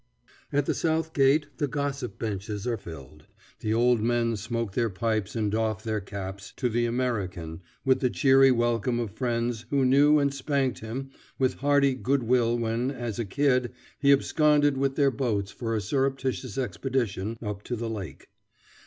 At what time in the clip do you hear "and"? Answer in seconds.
5.35-5.51, 10.17-10.33